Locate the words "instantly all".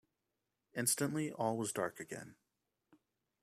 0.73-1.59